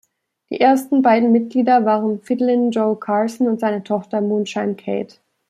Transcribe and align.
Die 0.49 0.59
ersten 0.59 1.03
beiden 1.03 1.31
Mitglieder 1.31 1.85
waren 1.85 2.21
Fiddlin’ 2.23 2.71
John 2.71 2.99
Carson 2.99 3.47
und 3.47 3.59
seine 3.59 3.83
Tochter 3.83 4.19
Moonshine 4.19 4.73
Kate. 4.73 5.17